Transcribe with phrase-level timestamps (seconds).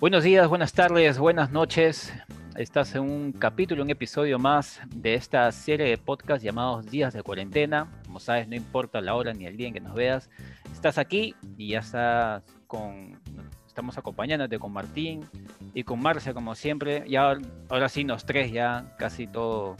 [0.00, 2.12] Buenos días, buenas tardes, buenas noches.
[2.56, 7.22] Estás en un capítulo, un episodio más de esta serie de podcast llamados Días de
[7.22, 7.88] Cuarentena.
[8.04, 10.28] Como sabes, no importa la hora ni el día en que nos veas.
[10.72, 13.20] Estás aquí y ya estás con...
[13.68, 15.24] Estamos acompañándote con Martín
[15.72, 17.04] y con Marcia como siempre.
[17.08, 17.38] Ya
[17.68, 19.76] ahora sí, los tres ya casi todo,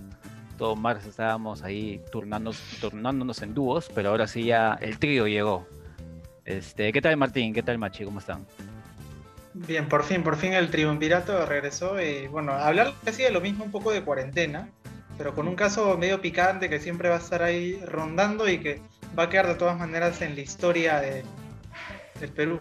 [0.57, 5.67] todo Marcia estábamos ahí turnándonos, turnándonos en dúos, pero ahora sí ya el trío llegó.
[6.45, 7.53] Este, ¿Qué tal Martín?
[7.53, 8.05] ¿Qué tal Machi?
[8.05, 8.47] ¿Cómo están?
[9.55, 13.65] Bien, por fin, por fin el triunvirato regresó y bueno, hablar casi de lo mismo
[13.65, 14.69] un poco de cuarentena,
[15.17, 18.83] pero con un caso medio picante que siempre va a estar ahí rondando y que
[19.17, 21.23] va a quedar de todas maneras en la historia de,
[22.19, 22.61] del Perú.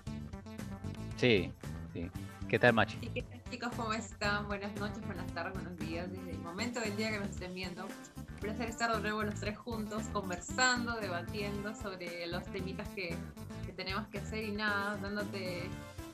[1.18, 1.52] Sí,
[1.94, 2.12] sí.
[2.48, 2.98] ¿Qué tal, Machi?
[2.98, 3.72] ¿Qué tal, chicos?
[3.76, 4.48] ¿Cómo están?
[4.48, 6.12] Buenas noches, buenas tardes, buenos días.
[6.12, 9.40] Desde el momento del día que nos estén viendo, un placer estar de nuevo los
[9.40, 13.16] tres juntos, conversando, debatiendo sobre los temitas que,
[13.66, 15.72] que tenemos que hacer y nada, dándote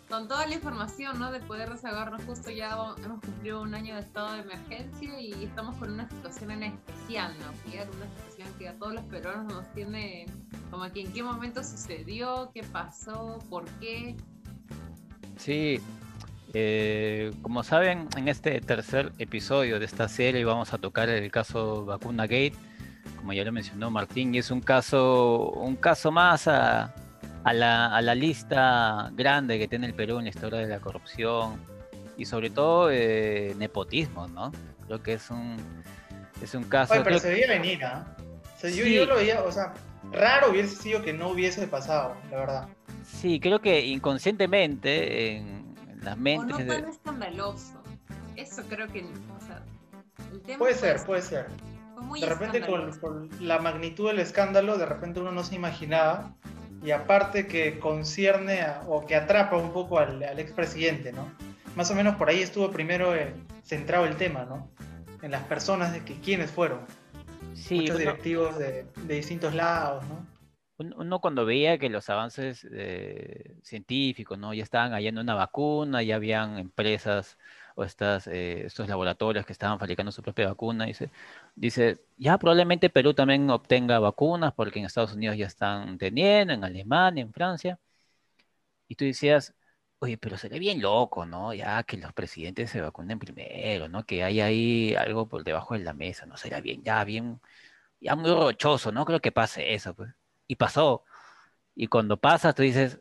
[0.09, 1.31] con toda la información, ¿no?
[1.31, 2.71] De poder desahogarnos justo ya
[3.03, 7.35] hemos cumplido un año de estado de emergencia y estamos con una situación en especial,
[7.39, 7.45] ¿no?
[7.49, 10.25] una situación que a todos los peruanos nos tiene
[10.71, 14.15] como aquí en qué momento sucedió, qué pasó, por qué.
[15.37, 15.79] Sí,
[16.53, 21.85] eh, como saben, en este tercer episodio de esta serie vamos a tocar el caso
[21.85, 22.55] Vacuna Gate,
[23.17, 26.93] como ya lo mencionó Martín, y es un caso, un caso más a
[27.43, 30.79] a la, a la, lista grande que tiene el Perú en la historia de la
[30.79, 31.59] corrupción
[32.17, 34.51] y sobre todo eh, nepotismo, ¿no?
[34.85, 35.55] Creo que es un,
[36.41, 36.93] es un caso...
[36.93, 38.15] Oye, pero se veía venir, ¿ah?
[38.61, 39.73] yo, lo veía, o sea,
[40.11, 42.67] raro hubiese sido que no hubiese pasado, la verdad.
[43.05, 46.55] Sí, creo que inconscientemente en, las mentes...
[46.55, 47.83] O no tan escandaloso.
[48.35, 49.03] Eso creo que...
[49.03, 49.63] O sea,
[50.33, 51.47] el tema puede ser, puede ser.
[52.19, 56.33] de repente con, con la magnitud del escándalo, de repente uno no se imaginaba
[56.83, 61.31] y aparte que concierne o que atrapa un poco al, al expresidente, ¿no?
[61.75, 64.69] Más o menos por ahí estuvo primero eh, centrado el tema, ¿no?
[65.21, 66.79] En las personas de que quiénes fueron.
[67.53, 70.25] Sí, Muchos directivos de, de, distintos lados, ¿no?
[70.95, 74.53] Uno cuando veía que los avances eh, científicos, ¿no?
[74.53, 77.37] Ya estaban hallando una vacuna, ya habían empresas
[77.79, 81.11] o estas, eh, estos laboratorios que estaban fabricando su propia vacuna, dice,
[81.55, 86.63] dice, ya probablemente Perú también obtenga vacunas porque en Estados Unidos ya están teniendo, en
[86.65, 87.79] Alemania, en Francia.
[88.87, 89.53] Y tú decías,
[89.99, 91.53] oye, pero sería bien loco, ¿no?
[91.53, 94.05] Ya que los presidentes se vacunen primero, ¿no?
[94.05, 96.37] Que hay ahí algo por debajo de la mesa, ¿no?
[96.37, 97.39] Sería bien, ya bien,
[98.01, 99.05] ya muy rochoso, ¿no?
[99.05, 100.11] Creo que pase eso, pues.
[100.47, 101.05] Y pasó.
[101.75, 102.99] Y cuando pasa, tú dices,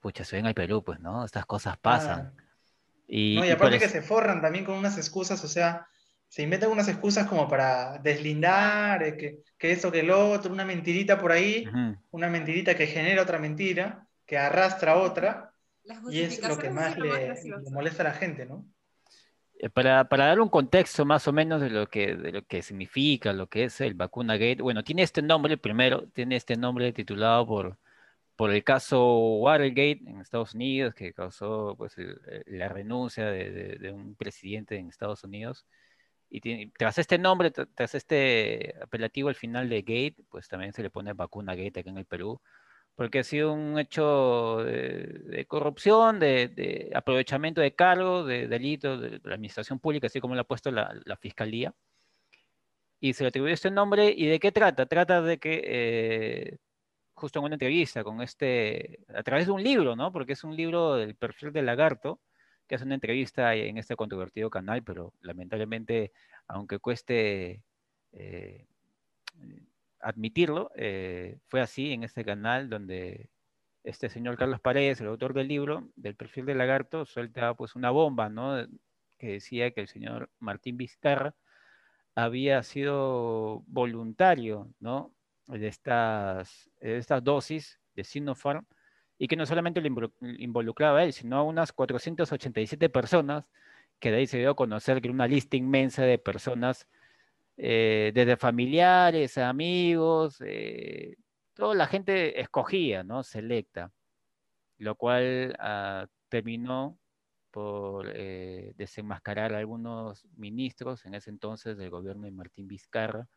[0.00, 1.24] pucha, se ven al Perú, pues, ¿no?
[1.24, 2.34] Estas cosas pasan.
[3.10, 5.86] Y, aparte que se forran también con unas excusas, o sea,
[6.28, 10.66] se inventan unas excusas como para deslindar, eh, que, que eso, que el otro, una
[10.66, 11.66] mentirita por ahí,
[12.10, 15.54] una mentirita que genera otra mentira, que arrastra otra,
[16.10, 17.34] y es lo que más le,
[17.70, 18.66] molesta a la gente, ¿no?
[19.58, 22.62] Eh, para, para, dar un contexto más o menos de lo, que, de lo que
[22.62, 26.92] significa, lo que es el vacuna gate, bueno, tiene este nombre primero, tiene este nombre
[26.92, 27.78] titulado por,
[28.38, 31.96] por el caso Watergate en Estados Unidos, que causó pues,
[32.46, 35.66] la renuncia de, un presidente en Estados Unidos.
[36.30, 40.90] Y tras este nombre, tras este apelativo al final de Gate, pues también se le
[40.90, 42.40] pone vacuna Gate aquí en el Perú,
[42.94, 49.34] porque ha sido un hecho de, corrupción, de, aprovechamiento de cargo, de delito de, la
[49.34, 51.74] administración pública, así como lo ha puesto la, fiscalía.
[53.00, 54.14] Y se le atribuyó este nombre.
[54.16, 54.86] ¿Y de qué trata?
[54.86, 56.58] Trata de que eh,
[57.18, 60.12] justo en una entrevista con este, a través de un libro, ¿no?
[60.12, 62.20] Porque es un libro del perfil del lagarto,
[62.66, 66.12] que hace una entrevista en este controvertido canal, pero lamentablemente,
[66.46, 67.62] aunque cueste
[68.12, 68.66] eh,
[70.00, 73.30] admitirlo, eh, fue así en este canal donde
[73.84, 77.90] este señor Carlos Paredes, el autor del libro, del perfil del lagarto, suelta pues una
[77.90, 78.66] bomba, ¿no?
[79.18, 81.34] Que decía que el señor Martín Vizcarra
[82.14, 85.14] había sido voluntario, ¿no?
[85.48, 88.66] De estas, estas dosis de Sinopharm
[89.18, 89.90] y que no solamente le
[90.38, 93.44] involucraba a él, sino a unas 487 personas,
[93.98, 96.86] que de ahí se dio a conocer que una lista inmensa de personas,
[97.56, 101.16] eh, desde familiares, amigos, eh,
[101.54, 103.24] toda la gente escogía, ¿no?
[103.24, 103.92] Selecta,
[104.78, 106.98] lo cual ah, terminó
[107.50, 113.28] por eh, desenmascarar a algunos ministros en ese entonces del gobierno de Martín Vizcarra,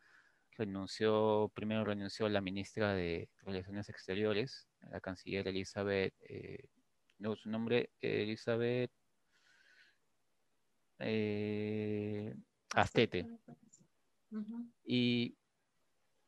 [0.56, 6.64] renunció, primero renunció la ministra de Relaciones Exteriores, la canciller Elizabeth, eh,
[7.18, 8.90] no, su nombre, Elizabeth
[10.98, 12.34] eh,
[12.74, 13.26] Astete.
[14.84, 15.34] Y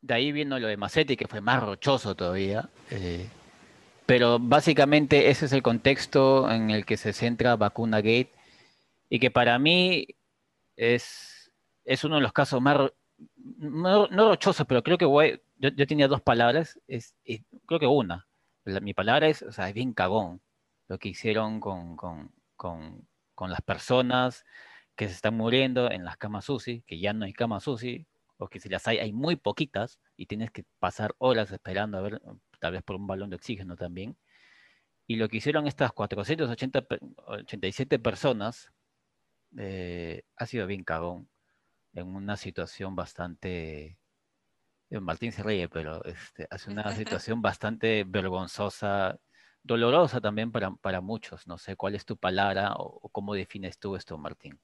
[0.01, 2.69] de ahí vino lo de Macetti, que fue más rochoso todavía.
[2.91, 3.27] Eh,
[4.07, 8.31] pero básicamente ese es el contexto en el que se centra Vacuna Gate
[9.09, 10.07] y que para mí
[10.77, 11.51] es,
[11.85, 12.93] es uno de los casos más,
[13.37, 17.15] no, rochosos, pero creo que voy, yo, yo, tenía dos palabras, es,
[17.67, 18.27] creo que una,
[18.65, 20.41] mi palabra es, o sea, es bien cagón
[20.89, 24.45] lo que hicieron con, con, con, con las personas
[24.97, 28.07] que se están muriendo en las camas UCI, que ya no hay camas UCI,
[28.37, 32.03] o que si las hay, hay muy poquitas y tienes que pasar horas esperando a
[32.03, 32.21] ver,
[32.61, 34.17] tal vez por un balón de oxígeno también.
[35.07, 38.73] Y lo que hicieron estas 487 personas
[39.57, 41.29] eh, ha sido bien cagón
[41.95, 43.99] en una situación bastante.
[44.91, 49.19] Eh, Martín se ríe, pero este, hace una situación bastante vergonzosa,
[49.63, 51.47] dolorosa también para, para, muchos.
[51.47, 54.61] No sé cuál es tu palabra o cómo defines tú esto, Martín.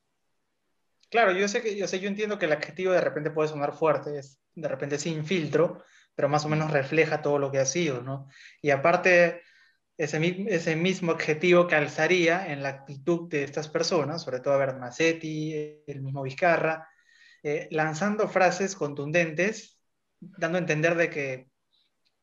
[1.10, 3.72] Claro, yo sé que yo sé, yo entiendo que el adjetivo de repente puede sonar
[3.72, 5.82] fuerte, es de repente sin filtro,
[6.14, 8.28] pero más o menos refleja todo lo que ha sido, ¿no?
[8.62, 9.42] Y aparte,
[9.96, 14.76] ese, ese mismo adjetivo calzaría en la actitud de estas personas, sobre todo a ver,
[14.76, 16.88] Massetti, el mismo Vizcarra,
[17.42, 19.78] eh, lanzando frases contundentes,
[20.20, 21.50] dando a entender de que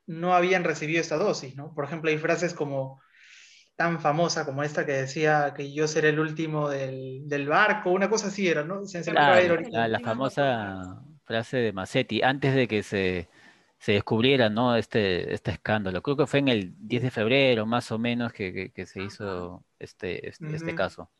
[0.05, 1.73] no habían recibido esta dosis, ¿no?
[1.73, 3.01] Por ejemplo, hay frases como
[3.77, 8.09] tan famosa como esta que decía que yo seré el último del, del barco, una
[8.09, 8.81] cosa así era, ¿no?
[9.13, 13.29] la, famosa frase de Massetti, antes de que se,
[13.77, 14.75] se descubriera ¿no?
[14.75, 16.01] este, este escándalo.
[16.01, 19.63] Creo que fue en el 10 de febrero, más o menos, que, que, se hizo
[19.77, 21.11] este, este, este caso.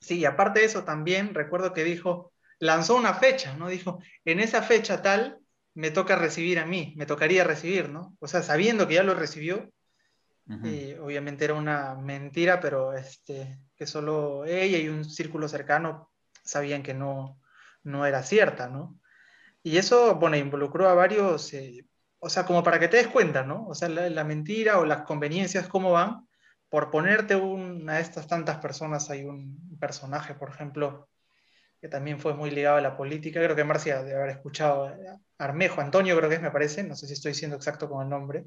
[0.00, 3.68] Sí, aparte de eso también recuerdo que dijo, lanzó una fecha, ¿no?
[3.68, 5.38] Dijo, en esa fecha tal
[5.74, 8.16] me toca recibir a mí, me tocaría recibir, ¿no?
[8.20, 9.70] O sea, sabiendo que ya lo recibió,
[10.64, 16.10] y obviamente era una mentira, pero este, que solo ella y un círculo cercano
[16.42, 17.38] sabían que no,
[17.82, 18.98] no era cierta, ¿no?
[19.62, 21.84] Y eso, bueno, involucró a varios, eh,
[22.18, 23.66] o sea, como para que te des cuenta, ¿no?
[23.66, 26.26] O sea, la, mentira o las conveniencias, cómo van.
[26.70, 31.08] Por ponerte una de estas tantas personas, hay un personaje, por ejemplo,
[31.80, 34.96] que también fue muy ligado a la política, creo que Marcia debe haber escuchado, eh,
[35.38, 38.08] Armejo, Antonio creo que es, me parece, no sé si estoy siendo exacto con el
[38.08, 38.44] nombre,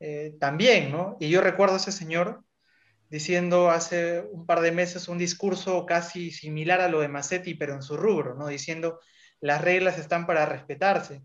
[0.00, 1.16] eh, también, ¿no?
[1.20, 2.44] Y yo recuerdo a ese señor
[3.08, 7.74] diciendo hace un par de meses un discurso casi similar a lo de Massetti, pero
[7.74, 8.48] en su rubro, ¿no?
[8.48, 9.00] Diciendo,
[9.40, 11.22] las reglas están para respetarse.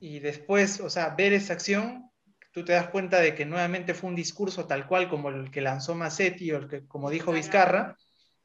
[0.00, 2.10] Y después, o sea, ver esa acción,
[2.52, 5.60] tú te das cuenta de que nuevamente fue un discurso tal cual como el que
[5.60, 7.96] lanzó Massetti o el que, como dijo Vizcarra,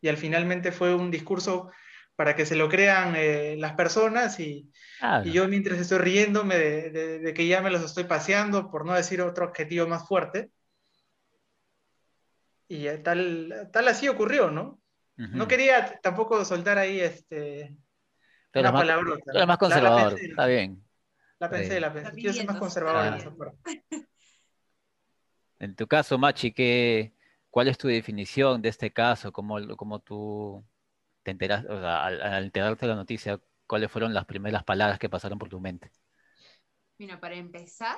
[0.01, 1.71] y al finalmente fue un discurso
[2.15, 4.71] para que se lo crean eh, las personas y,
[5.25, 9.21] y, yo mientras estoy riéndome de, que ya me los estoy paseando, por no decir
[9.21, 10.49] otro objetivo más fuerte.
[12.67, 14.79] Y eh, tal, tal así ocurrió, ¿no?
[15.17, 17.77] No quería tampoco soltar ahí este,
[18.53, 19.15] una palabra.
[19.47, 20.83] más conservador, está bien.
[21.39, 22.11] La pensé, la pensé.
[22.11, 24.05] Quiero ser más conservador en.
[25.57, 27.14] En tu caso, Machi, ¿qué,
[27.55, 29.31] ¿cuál es tu definición de este caso?
[29.31, 30.61] ¿Cómo, cómo tú
[31.23, 35.07] te enteras, o sea, al, enterarte de la noticia, cuáles fueron las primeras palabras que
[35.07, 35.89] pasaron por tu mente?
[36.97, 37.97] Mira, para empezar,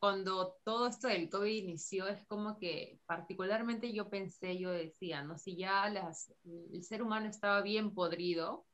[0.00, 5.38] cuando todo esto del COVID inició, es como que particularmente yo pensé, yo decía, ¿no?
[5.38, 8.66] Si ya las, el ser humano estaba bien podrido,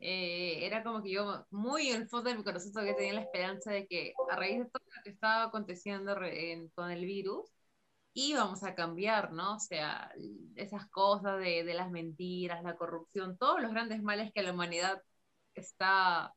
[0.00, 3.22] eh, era como que yo muy en el fondo de mi corazón todavía tenía la
[3.22, 6.16] esperanza de que a raíz de todo lo que estaba aconteciendo
[6.74, 7.55] con el virus,
[8.16, 9.56] íbamos a cambiar, ¿no?
[9.56, 10.10] O sea,
[10.56, 15.02] esas cosas de, de, las mentiras, la corrupción, todos los grandes males que la humanidad
[15.54, 16.34] está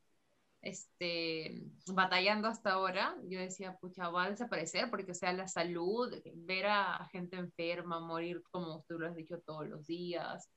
[0.62, 6.13] este, batallando hasta ahora, yo decía, pucha, va a desaparecer porque, o sea, la salud,
[6.36, 10.50] ver a gente enferma, morir, como tú lo has dicho, todos los días,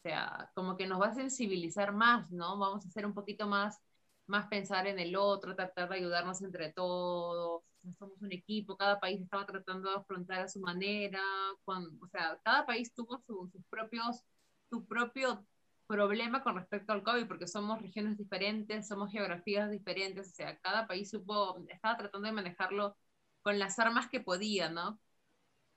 [0.00, 2.58] o sea, como que nos va a sensibilizar más, ¿no?
[2.58, 3.78] Vamos a ser un poquito más,
[4.26, 7.62] más pensar en el otro, tratar de ayudarnos entre todos,
[7.98, 11.20] somos un equipo, cada país estaba tratando de afrontar a su manera,
[11.64, 14.22] o sea, cada país tuvo sus propios,
[14.70, 15.44] su propio
[15.86, 20.86] problema con respecto al COVID, porque somos regiones diferentes, somos geografías diferentes, o sea, cada
[20.86, 22.96] país supo, estaba tratando de manejarlo
[23.42, 25.00] con las armas que podía, ¿no?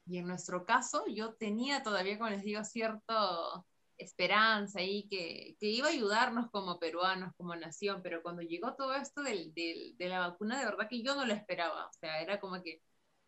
[0.06, 3.66] Y en nuestro caso, yo tenía todavía, como les digo, cierto
[4.04, 8.94] esperanza ahí que, que, iba a ayudarnos como peruanos, como nación, pero cuando llegó todo
[8.96, 12.22] esto del, del, de la vacuna, de verdad que yo no lo esperaba, o sea,
[12.22, 12.82] era como que,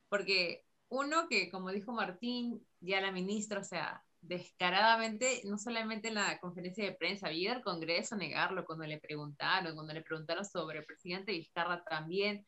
[0.10, 6.16] porque uno que, como dijo Martín, ya la ministra, o sea, descaradamente, no solamente en
[6.16, 10.80] la conferencia de prensa, había al Congreso negarlo cuando le preguntaron, cuando le preguntaron sobre
[10.80, 12.46] el presidente Vizcarra también,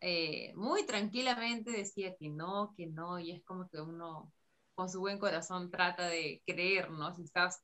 [0.00, 4.32] eh, muy tranquilamente decía que no, que no, y es como que uno
[4.80, 7.14] con su buen corazón trata de creer, ¿no?
[7.14, 7.62] Si estás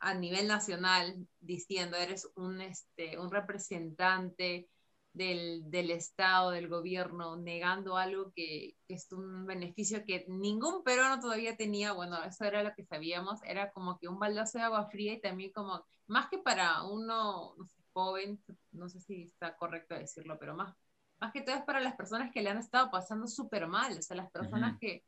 [0.00, 4.68] a nivel nacional diciendo eres un, este, un representante
[5.14, 11.22] del, del, Estado, del gobierno, negando algo que, que, es un beneficio que ningún peruano
[11.22, 14.90] todavía tenía, bueno, eso era lo que sabíamos, era como que un baldazo de agua
[14.90, 19.56] fría y también como, más que para uno no sé, joven, no sé si está
[19.56, 20.76] correcto decirlo, pero más,
[21.18, 24.02] más que todo es para las personas que le han estado pasando súper mal, o
[24.02, 25.02] sea, las personas que,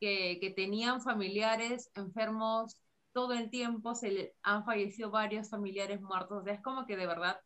[0.00, 2.76] que, tenían familiares enfermos
[3.12, 7.40] todo el tiempo, se le han fallecido varios familiares muertos, es como que de verdad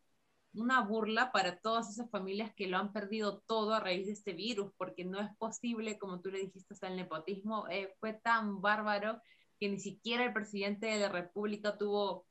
[0.53, 4.33] una burla para todas esas familias que lo han perdido todo a raíz de este
[4.33, 8.61] virus, porque no es posible, como tú le dijiste, o el nepotismo eh, fue tan
[8.61, 9.21] bárbaro
[9.59, 12.25] que ni siquiera el presidente de la República tuvo,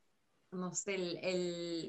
[0.50, 0.98] no sé,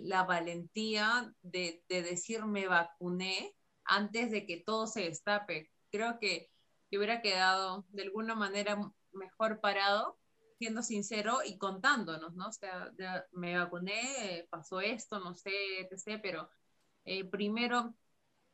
[0.03, 5.71] la valentía de, de, decir vacuné antes de que todo se destape.
[5.91, 6.49] Creo que,
[6.91, 8.77] que hubiera quedado de alguna manera
[9.13, 10.19] mejor parado
[10.59, 12.49] siendo sincero y contándonos, ¿no?
[12.49, 12.91] O sea,
[13.31, 16.49] me vacuné, pasó esto, no sé, etc., pero
[17.05, 17.95] eh, primero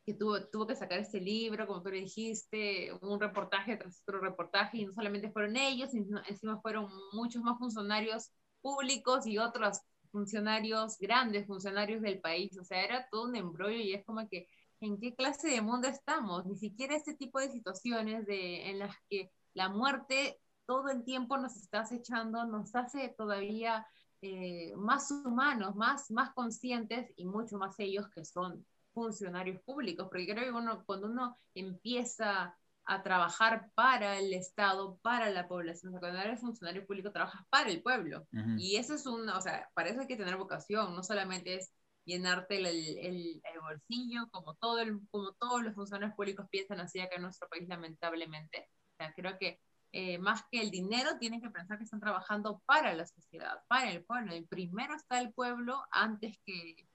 [0.05, 4.21] que tuvo, tuvo que sacar este libro, como tú le dijiste, un reportaje tras otro
[4.21, 9.81] reportaje, y no solamente fueron ellos, sino encima fueron muchos más funcionarios públicos y otros
[10.11, 14.47] funcionarios, grandes funcionarios del país, o sea, era todo un embrollo y es como que,
[14.79, 16.45] ¿en qué clase de mundo estamos?
[16.45, 21.37] Ni siquiera este tipo de situaciones de, en las que la muerte todo el tiempo
[21.37, 23.87] nos está acechando, nos hace todavía
[24.21, 30.27] eh, más humanos, más, más conscientes y mucho más ellos que son funcionarios públicos, porque
[30.27, 36.19] creo que uno, cuando uno empieza a trabajar para el Estado, para la población, cuando
[36.19, 38.25] eres funcionario público trabajas para el pueblo.
[38.57, 41.71] Y eso es un, o sea, para eso hay que tener vocación, no solamente es
[42.07, 46.99] llenarte el, el, el, bolsillo, como, todo el, como todos los funcionarios públicos piensan así
[46.99, 48.69] acá en nuestro país, lamentablemente.
[48.93, 49.59] O sea, creo que
[49.91, 53.91] eh, más que el dinero, tienen que pensar que están trabajando para la sociedad, para
[53.91, 54.35] el pueblo.
[54.35, 56.87] Y primero está el pueblo antes que,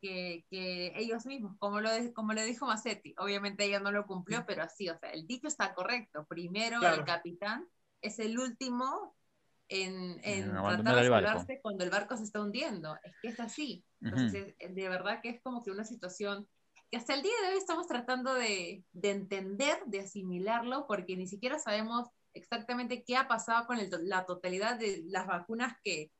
[0.00, 3.14] que, que ellos mismos, como lo, como le dijo Massetti.
[3.18, 6.26] Obviamente ella no lo cumplió, pero así, o sea, el dicho está correcto.
[6.28, 7.66] Primero el capitán
[8.02, 9.16] es el último
[9.68, 12.96] en, en tratar de salvarse cuando el barco se está hundiendo.
[13.02, 13.84] Es que es así.
[14.00, 16.48] Entonces, de verdad que es como que una situación
[16.90, 21.26] que hasta el día de hoy estamos tratando de, de entender, de asimilarlo, porque ni
[21.26, 26.10] siquiera sabemos exactamente qué ha pasado con la totalidad de las vacunas que,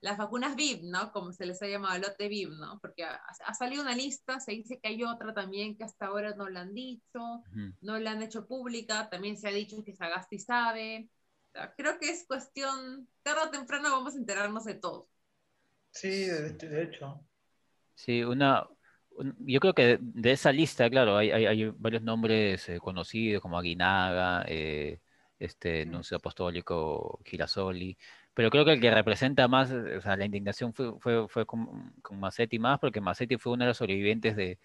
[0.00, 1.10] las vacunas VIP, ¿no?
[1.12, 2.78] Como se les ha llamado, el lote VIP, ¿no?
[2.80, 6.48] Porque ha, salido una lista, se dice que hay otra también que hasta ahora no
[6.48, 7.42] la han dicho,
[7.80, 11.08] no la han hecho pública, también se ha dicho que Sagasti sabe.
[11.76, 15.08] Creo que es cuestión, tarde o temprano vamos a enterarnos de todo.
[15.90, 17.20] Sí, de, hecho.
[17.94, 18.66] Sí, una,
[19.38, 23.58] yo creo que de, esa lista, claro, hay, hay, hay varios nombres eh, conocidos como
[23.58, 25.00] Aguinaga, eh,
[25.38, 27.96] este nuncio apostólico Girasoli,
[28.34, 31.92] pero creo que el que representa más, o sea, la indignación fue, fue, fue con,
[32.02, 34.58] con, Massetti más, porque Massetti fue uno de los sobrevivientes de,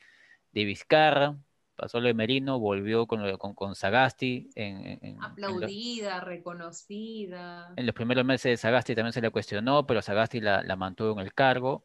[0.52, 1.38] de Vizcarra,
[1.82, 4.52] pasó lo de Merino, volvió con, con, con Sagasti.
[4.54, 7.74] En, Aplaudida, reconocida.
[7.76, 11.14] En los primeros meses de Sagasti también se le cuestionó, pero Sagasti la, la mantuvo
[11.14, 11.84] en el cargo.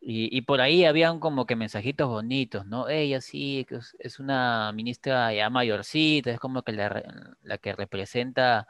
[0.00, 2.88] Y, por ahí habían como que mensajitos bonitos, ¿no?
[2.88, 3.66] Ella sí,
[3.98, 7.02] es, una ministra ya mayorcita, es como que la,
[7.42, 8.68] la que representa,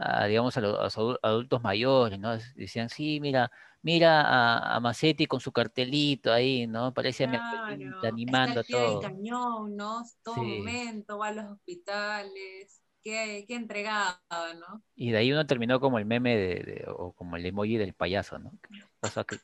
[0.00, 2.36] a, digamos, a los, adultos mayores, ¿no?
[2.54, 3.50] Decían, sí, mira,
[3.82, 6.94] mira a, a Macetti con su cartelito ahí, ¿no?
[6.94, 9.00] Parece claro, animando está todo.
[9.00, 10.02] cañón, ¿no?
[10.22, 12.82] Todo momento, va a los hospitales.
[13.02, 14.20] Qué, qué, entregada,
[14.58, 14.82] ¿no?
[14.96, 18.38] Y de ahí uno terminó como el meme de, o como el emoji del payaso,
[18.38, 18.52] ¿no?
[19.00, 19.38] Cosa que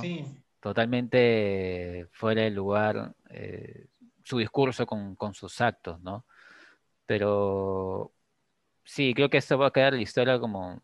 [0.00, 0.24] Sí.
[0.60, 3.86] Totalmente fuera de lugar eh,
[4.24, 6.26] su discurso con, sus actos, ¿no?
[7.04, 8.12] Pero
[8.86, 10.80] sí, creo que esto va a quedar la historia como,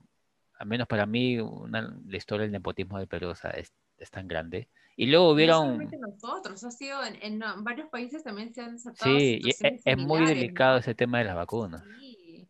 [0.59, 3.73] al menos para mí, la historia del nepotismo de Perú, es,
[4.11, 4.69] tan grande.
[4.97, 5.79] Y luego hubieron...
[5.79, 10.79] No nosotros, ha sido en, varios países también se han Sí, y es, muy delicado
[10.79, 11.83] ese tema de las vacunas.
[11.99, 12.47] Sí.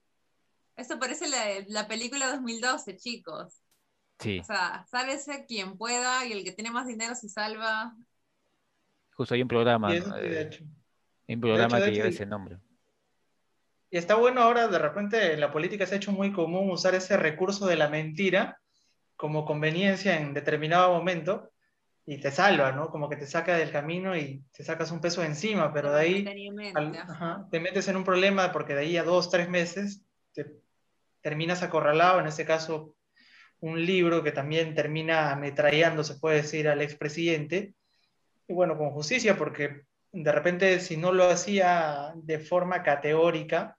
[0.74, 3.62] Eso parece la, la película 2012, chicos.
[4.40, 7.94] O sea, sálvese quien pueda y el que tiene más dinero se salva.
[9.14, 10.00] Justo hay un programa, hay
[11.28, 12.58] un programa que lleva ese nombre.
[13.92, 16.94] Y está bueno ahora, de repente, en la política se ha hecho muy común usar
[16.94, 18.58] ese recurso de la mentira
[19.16, 21.50] como conveniencia en determinado momento
[22.06, 22.88] y te salva, ¿no?
[22.88, 26.24] Como que te saca del camino y te sacas un peso encima, pero de ahí
[27.50, 30.46] te metes en un problema porque de ahí a dos, tres meses te
[31.20, 32.96] terminas acorralado, en ese caso
[33.60, 37.74] un libro que también termina ametrallando, se puede decir, al expresidente,
[38.48, 39.82] y bueno, con justicia, porque
[40.12, 43.76] de repente si no lo hacía de forma categórica,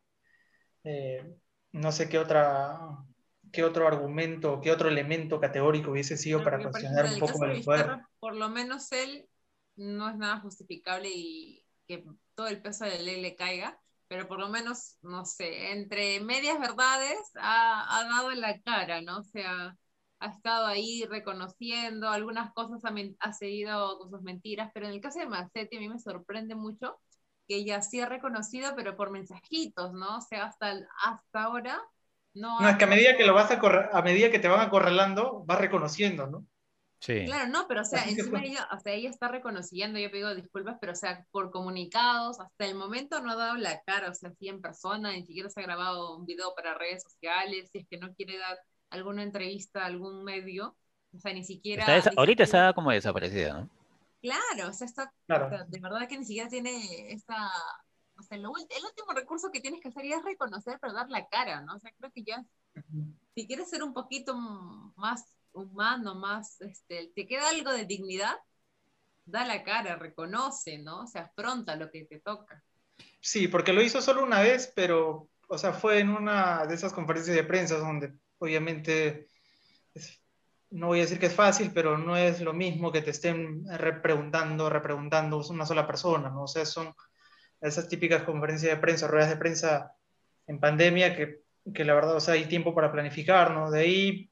[0.84, 1.36] eh,
[1.72, 3.06] no sé qué otra
[3.52, 8.00] qué otro argumento, qué otro elemento categórico hubiese sido para cuestionar un poco el poder.
[8.20, 9.30] por lo menos él
[9.76, 12.04] no es nada justificable y que
[12.36, 16.20] todo el peso de la ley le caiga, pero por lo menos, no sé, entre
[16.20, 19.20] medias verdades ha, ha dado la cara, ¿no?
[19.20, 19.78] O sea,
[20.20, 25.02] ha estado ahí reconociendo, algunas cosas ha, ha, seguido con sus mentiras, pero en el
[25.02, 26.98] caso de Macetti a mí me sorprende mucho
[27.48, 30.18] que ella sí ha reconocido, pero por mensajitos, ¿no?
[30.18, 30.74] O sea, hasta,
[31.04, 31.82] hasta ahora
[32.34, 32.60] no...
[32.60, 33.60] No, es que a medida que lo vas a
[33.92, 36.46] a medida que te van acorralando, vas reconociendo, ¿no?
[37.00, 37.26] Sí.
[37.26, 40.78] Claro, no, pero o sea, encima ella, o sea, ella está reconociendo, yo pido disculpas,
[40.80, 44.32] pero o sea, por comunicados, hasta el momento no ha dado la cara, o sea,
[44.40, 47.88] sí en persona, ni siquiera se ha grabado un video para redes sociales, si es
[47.90, 48.58] que no quiere dar
[48.90, 50.78] alguna entrevista a algún medio,
[51.14, 51.86] o sea, ni siquiera...
[52.16, 53.70] ahorita está como desaparecida, ¿no?
[54.24, 55.14] Claro, o sea, está,
[55.68, 57.52] de verdad que ni siquiera tiene esta...
[58.18, 61.28] O sea, el último recurso que tienes que hacer ya es reconocer, pero dar la
[61.28, 61.76] cara, ¿no?
[61.76, 62.42] O sea, creo que ya,
[63.36, 64.34] si quieres ser un poquito
[64.96, 68.36] más humano, más, este, te queda algo de dignidad,
[69.26, 71.02] da la cara, reconoce, ¿no?
[71.02, 72.64] O sea, afronta lo que te toca.
[73.20, 76.94] Sí, porque lo hizo solo una vez, pero, o sea, fue en una de esas
[76.94, 79.28] conferencias de prensa donde obviamente,
[80.74, 83.64] no voy a decir que es fácil, pero no es lo mismo que te estén
[83.78, 86.44] repreguntando, repreguntando una sola persona, ¿no?
[86.44, 86.94] O sea, son
[87.62, 89.94] esas típicas conferencias de prensa, ruedas de prensa
[90.48, 93.70] en pandemia que, que la verdad, o sea, hay tiempo para planificar, ¿no?
[93.70, 94.32] De ahí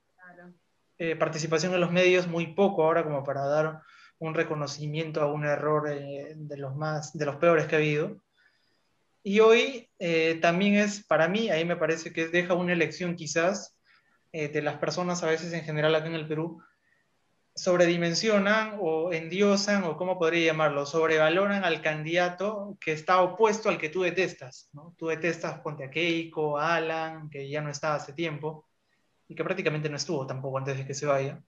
[0.97, 3.81] eh, participación en los medios muy poco ahora como para dar
[4.17, 8.21] un reconocimiento a un error eh, de, los más, de los peores que ha habido.
[9.23, 13.75] Y hoy eh, también es, para mí, ahí me parece que deja una elección quizás
[14.31, 16.61] eh, de las personas a veces en general acá en el Perú
[17.55, 23.89] sobredimensionan o endiosan, o cómo podría llamarlo, sobrevaloran al candidato que está opuesto al que
[23.89, 24.69] tú detestas.
[24.73, 24.95] ¿no?
[24.97, 28.67] Tú detestas Ponte a Keiko, a Alan, que ya no está hace tiempo,
[29.27, 31.41] y que prácticamente no estuvo tampoco antes de que se vaya.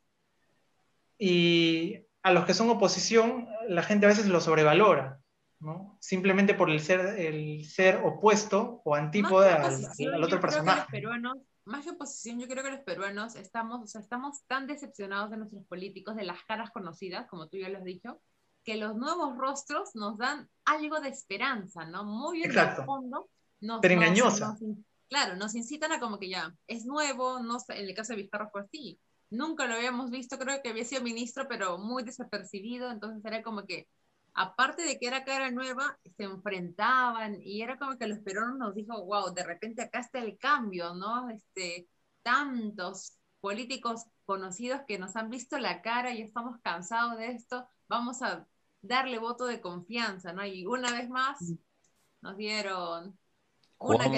[1.18, 5.20] Y a los que son oposición, la gente a veces lo sobrevalora,
[5.60, 5.98] ¿no?
[6.02, 11.02] simplemente por el ser, el ser opuesto o antípoda al, al, otro personaje
[11.66, 15.38] más que oposición, yo creo que los peruanos estamos, o sea, estamos tan decepcionados de
[15.38, 18.22] nuestros políticos, de las caras conocidas, como tú ya lo has dicho,
[18.64, 22.04] que los nuevos rostros nos dan algo de esperanza, ¿no?
[22.06, 22.86] Muy bien Exacto.
[22.86, 23.30] fondo.
[23.62, 24.58] Nos, Pero engañosa.
[25.08, 28.50] claro, nos incitan a como que ya, es nuevo, no en el caso de Vizcarra
[28.50, 29.00] fue así.
[29.30, 33.66] Nunca lo habíamos visto, creo que había sido ministro, pero muy desapercibido, entonces era como
[33.66, 33.88] que
[34.34, 38.76] aparte de que era cara nueva, se enfrentaban y era como que los peruanos nos
[38.76, 41.30] dijo, wow, de repente acá está el cambio, ¿no?
[41.30, 41.88] Este,
[42.24, 48.22] tantos políticos conocidos que nos han visto la cara y estamos cansados de esto, vamos
[48.22, 48.48] a
[48.82, 50.46] darle voto de confianza, ¿no?
[50.46, 51.40] Y una vez más
[52.22, 53.18] nos dieron
[53.80, 54.10] una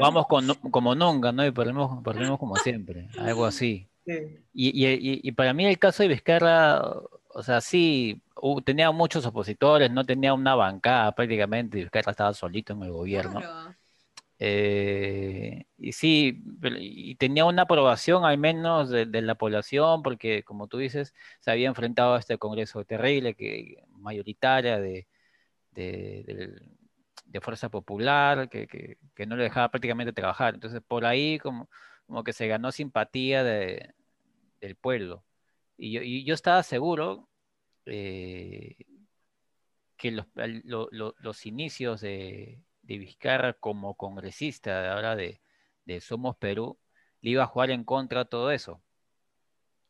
[0.00, 1.46] vamos, con, como nunca, ¿no?
[1.46, 3.88] Y perdemos, perdemos como siempre, algo así.
[4.06, 6.82] Y, y, y, para mí el caso de Vizcarra,
[7.34, 8.22] o sea, sí,
[8.64, 13.40] tenía muchos opositores, no tenía una bancada prácticamente, y estaba solito en el gobierno.
[14.38, 16.42] Eh, y sí,
[16.78, 21.68] y tenía una aprobación al menos de, la población, porque como tú dices, se había
[21.68, 25.08] enfrentado a este Congreso terrible, que, mayoritaria de,
[25.72, 30.54] de, Fuerza Popular, que, no le dejaba prácticamente trabajar.
[30.54, 31.68] Entonces, por ahí como,
[32.06, 35.24] como que se ganó simpatía del pueblo.
[35.76, 37.28] Y yo, estaba seguro
[37.86, 38.76] eh,
[39.96, 40.26] que los,
[40.92, 45.40] los inicios de, de, Vizcarra como congresista ahora de,
[45.84, 46.78] de, Somos Perú
[47.20, 48.82] le iba a jugar en contra de todo eso.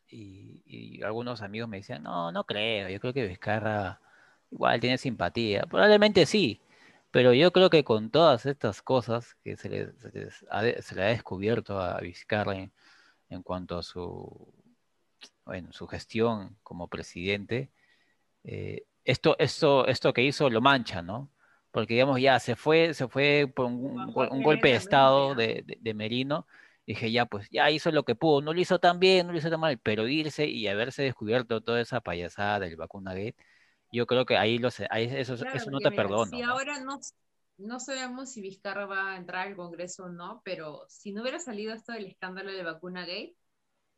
[0.09, 4.01] Y, algunos amigos me decían, no, no creo, yo creo que Vizcarra
[4.51, 5.65] igual tiene simpatía.
[5.67, 6.61] Probablemente sí,
[7.11, 9.93] pero yo creo que con todas estas cosas que se le,
[10.83, 12.73] se le ha descubierto a Vizcarra en,
[13.29, 14.55] en cuanto a su,
[15.45, 17.71] bueno, su gestión como presidente,
[18.45, 21.31] eh, esto, esto, esto que hizo lo mancha, ¿no?
[21.71, 26.47] Porque digamos, ya se fue, se fue por un, golpe de estado de, de, Merino.
[26.87, 28.43] Dije, ya, pues ya hizo lo que pudo.
[28.43, 31.63] No lo hizo tan bien, no lo hizo tan mal, pero irse y haberse descubierto
[31.63, 33.37] toda esa payasada del vacuna gate,
[33.91, 36.27] yo creo que ahí, lo, ahí eso, eso no te perdono.
[36.27, 37.01] Si ahora no,
[37.59, 41.39] no sabemos si Vizcarra va a entrar al Congreso o no, pero si no hubiera
[41.39, 43.37] salido esto del escándalo de vacuna gate,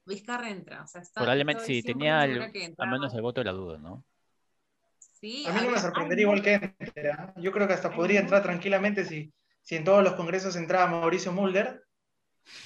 [0.06, 0.82] Vizcarra entra.
[0.82, 4.04] O sea, está, Probablemente sí, tenía al menos el voto de la duda, ¿no?
[5.46, 7.10] a mí no me sorprendería igual que entre.
[7.10, 7.34] ¿ah?
[7.36, 11.32] Yo creo que hasta podría entrar tranquilamente si, si en todos los congresos entraba Mauricio
[11.32, 11.82] Mulder.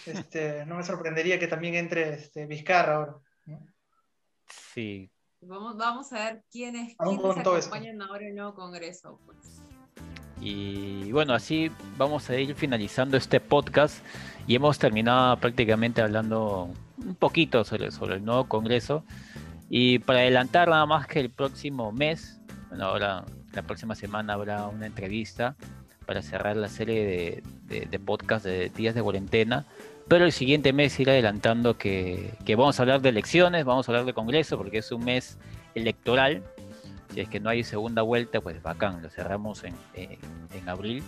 [0.07, 3.17] Este, no me sorprendería que también entre este, Vizcarra ahora.
[4.75, 5.11] Sí.
[5.41, 9.19] Vamos, vamos a ver quiénes, quiénes acompañan ahora el nuevo congreso.
[9.25, 9.63] Pues.
[10.41, 14.05] Y bueno, así vamos a ir finalizando este podcast
[14.47, 16.71] y hemos terminado prácticamente hablando
[17.05, 19.05] un poquito sobre, sobre el nuevo congreso.
[19.69, 24.67] Y para adelantar nada más que el próximo mes Bueno, ahora la próxima semana habrá
[24.67, 25.57] una entrevista
[26.07, 29.65] para cerrar la serie de, de, podcast de días de cuarentena.
[30.09, 33.93] Pero el siguiente mes ir adelantando que, que, vamos a hablar de elecciones, vamos a
[33.93, 35.39] hablar de Congreso, porque es un mes
[35.77, 36.43] electoral.
[37.15, 41.05] Si es que no hay segunda vuelta, pues bacán, lo cerramos en, en abril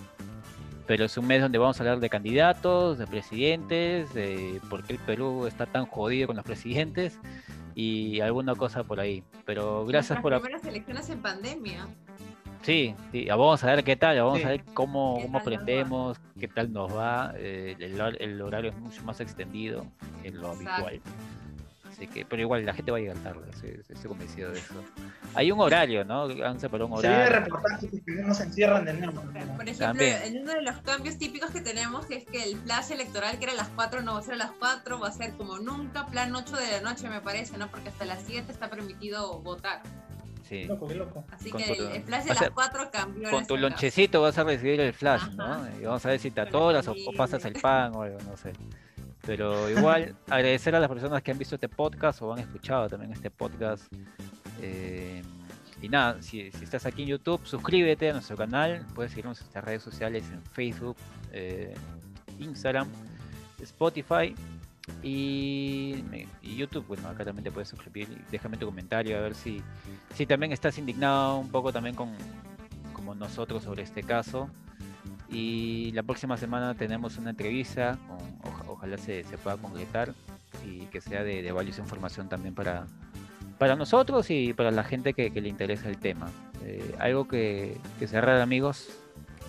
[0.86, 4.94] pero es un mes donde vamos a hablar de candidatos, de presidentes, de por qué
[4.94, 7.18] el Perú está tan jodido con los presidentes
[7.74, 9.22] y alguna cosa por ahí.
[9.44, 10.32] Pero gracias por...
[10.32, 11.86] Las primeras elecciones en pandemia.
[12.62, 16.72] Sí, sí, vamos a ver qué tal, vamos a ver cómo, cómo aprendemos, qué tal
[16.72, 17.34] nos va.
[17.36, 19.84] Eh, el, el, horario es mucho más extendido
[20.22, 21.00] en lo habitual
[22.08, 24.74] que, pero igual la gente va a llegar tarde, estoy, convencido de eso.
[25.34, 26.24] Hay un horario, ¿no?
[26.44, 27.26] Han separado un horario.
[27.26, 29.22] Se reportajes que no se encierran de nuevo.
[29.56, 33.38] Por ejemplo, en uno de los cambios típicos que tenemos es que el flash electoral,
[33.38, 35.32] que era a las 4, no va a ser a las 4, va a ser
[35.32, 37.68] como nunca, plan 8 de la noche, me parece, ¿no?
[37.68, 39.82] Porque hasta las 7 está permitido votar.
[40.48, 40.64] Sí.
[40.64, 41.24] Loco, qué loco.
[41.30, 43.30] Así que el, flash de las 4 cambió.
[43.30, 45.66] Con tu lonchecito vas a recibir el flash, ¿no?
[45.80, 48.36] Y vamos a ver si te atoras o, o pasas el pan o algo, no
[48.36, 48.52] sé.
[49.24, 53.12] Pero igual, agradecer a las personas que han visto este podcast o han escuchado también
[53.12, 53.92] este podcast.
[54.60, 55.22] Eh,
[55.80, 58.86] y nada, si, estás aquí en YouTube, suscríbete a nuestro canal.
[58.94, 60.96] Puedes seguirnos en nuestras redes sociales en Facebook,
[61.32, 61.74] eh,
[62.38, 62.88] Instagram,
[63.60, 64.34] Spotify
[65.02, 66.04] y,
[66.42, 66.86] YouTube.
[66.86, 68.08] Bueno, acá también te puedes suscribir.
[68.30, 69.62] Déjame tu comentario a ver si,
[70.14, 72.12] si también estás indignado un poco también con
[72.92, 74.48] como nosotros sobre este caso.
[75.28, 77.98] Y la próxima semana tenemos una entrevista,
[78.82, 80.12] ojalá se, pueda concretar
[80.66, 82.86] y que sea de, valiosa información también para,
[83.58, 86.30] para nosotros y para la gente que, le interesa el tema.
[86.64, 88.90] Eh, algo que, que cerrar amigos,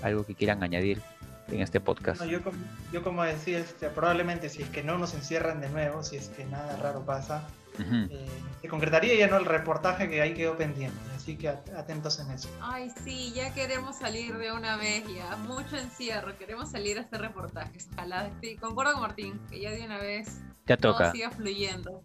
[0.04, 1.02] algo que quieran añadir
[1.50, 2.24] en este podcast.
[2.26, 2.58] yo, como,
[2.91, 6.30] yo como decía, este, probablemente si es que no nos encierran de nuevo, si es
[6.30, 7.48] que nada raro pasa,
[7.80, 8.28] eh,
[8.62, 12.49] se concretaría ya no el reportaje que ahí quedó pendiente, así que atentos en eso.
[12.62, 17.21] Ay, sí, ya queremos salir de una vez, ya, mucho encierro, queremos salir a hacer
[17.21, 17.88] reportajes.
[17.93, 21.13] Ojalá, sí, concuerdo con Martín, que ya de una vez ya toca.
[21.13, 22.03] siga fluyendo.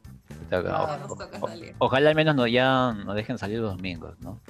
[1.78, 4.40] ojalá al menos no, ya nos dejen salir los domingos, ¿no?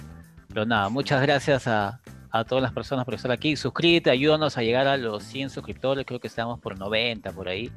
[0.48, 3.57] Pero nada, muchas gracias a, a todas las personas por estar aquí.
[3.57, 7.72] Suscríbete, ayúdanos a llegar a los 100 suscriptores, creo que estamos por 90 por ahí.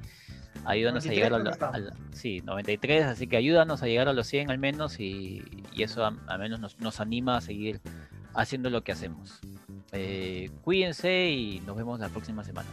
[0.66, 1.58] Ayúdanos a llegar a, los
[2.12, 5.44] sí, 93, así que ayúdanos a llegar a los 100 al menos y,
[5.78, 7.82] eso al menos nos, anima a seguir
[8.34, 9.40] haciendo lo que hacemos.
[9.92, 12.70] Eh, cuídense y nos vemos la próxima semana.